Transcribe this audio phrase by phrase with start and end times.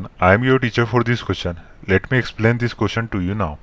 [0.00, 1.60] everyone, I am your teacher for this question.
[1.86, 3.58] Let me explain this question to you now.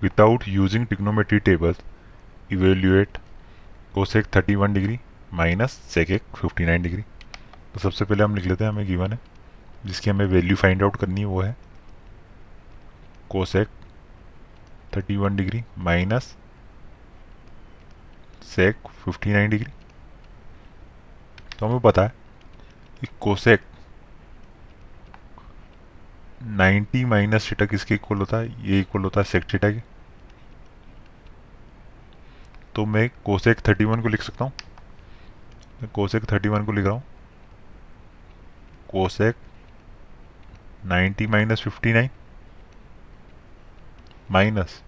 [0.00, 1.76] Without using trigonometry tables,
[2.50, 3.18] evaluate
[3.94, 4.98] cosec 31 degree
[5.34, 6.10] minus sec
[6.42, 7.02] 59 degree
[7.74, 9.18] तो सबसे पहले हम लिख लेते हैं हमें given है
[9.86, 11.56] जिसकी हमें वैल्यू फाइंड आउट करनी है वो है
[13.30, 13.68] cosec
[14.94, 16.34] 31 degree minus
[18.54, 19.72] sec 59 degree
[21.58, 22.12] तो हमें पता है
[23.00, 23.67] कि कोसेक
[26.42, 28.66] 90 माइनस थीटा किसके इक्वल होता है?
[28.68, 29.80] ये इक्वल होता है सेक थीटा के।
[32.74, 34.52] तो मैं कोसेक 31 को लिख सकता हूँ।
[35.82, 37.02] मैं कोसेक 31 को लिख रहा हूँ।
[38.88, 39.36] Cosec
[40.86, 42.10] 90 minus fifty nine
[44.30, 44.82] minus,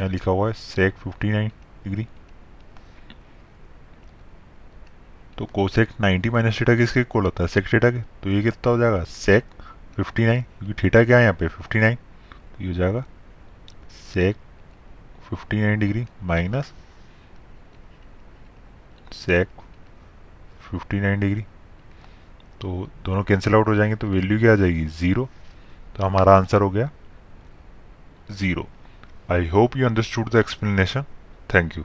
[0.00, 1.50] यहाँ लिखा हुआ है सेक 59
[1.84, 2.06] डिग्री।
[5.38, 7.48] तो कोसेक 90 माइनस थीटा किसके इक्वल होता है?
[7.48, 9.02] सेक थीटा के। तो ये कितना हो जाएगा?
[9.04, 9.44] सेक
[9.94, 11.48] 59 क्योंकि थीटा क्या है यहाँ पे?
[11.48, 13.04] 59 तो ये हो जाएगा
[14.12, 14.36] sec
[15.32, 16.72] 59 degree minus
[19.14, 19.48] sec
[20.74, 21.44] 59 degree.
[22.60, 24.84] तो दोनों कैंसिल आउट हो जाएँगे तो वैल्यू क्या आ जाएगी?
[24.86, 25.28] ज़ीरो
[25.96, 26.90] तो हमारा आंसर हो गया
[28.32, 28.66] zero
[29.32, 31.04] I hope you understood the explanation
[31.54, 31.84] thank you